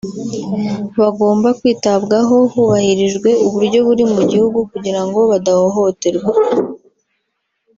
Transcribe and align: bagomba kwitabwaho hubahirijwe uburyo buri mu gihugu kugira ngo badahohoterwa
bagomba 0.99 1.47
kwitabwaho 1.59 2.35
hubahirijwe 2.53 3.29
uburyo 3.47 3.79
buri 3.87 4.03
mu 4.13 4.21
gihugu 4.31 4.59
kugira 4.71 5.01
ngo 5.07 5.19
badahohoterwa 5.31 6.31